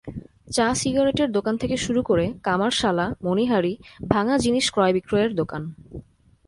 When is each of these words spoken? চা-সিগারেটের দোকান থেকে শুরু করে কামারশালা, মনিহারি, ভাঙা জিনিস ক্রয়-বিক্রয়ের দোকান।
চা-সিগারেটের 0.51 1.31
দোকান 1.31 1.57
থেকে 1.57 1.77
শুরু 1.77 2.01
করে 2.03 2.33
কামারশালা, 2.43 3.05
মনিহারি, 3.23 3.77
ভাঙা 4.09 4.37
জিনিস 4.37 4.71
ক্রয়-বিক্রয়ের 4.71 5.35
দোকান। 5.35 5.73